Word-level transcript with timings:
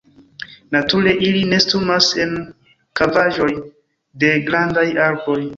Nature 0.75 1.13
ili 1.27 1.43
nestumas 1.51 2.09
en 2.25 2.33
kavaĵoj 3.01 3.51
de 4.25 4.33
grandaj 4.49 4.91
arboj. 5.11 5.41